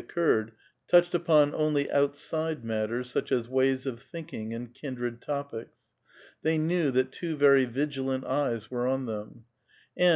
[0.00, 0.50] jjjpirred,
[0.88, 3.92] touched upon onl}'^ outside matters, such as ^\;■.
[3.92, 5.90] f fthinktnjTSffld kindred topics.
[6.42, 9.44] They knew that two very vigiia *,f art^ii were on them.
[9.96, 10.06] And.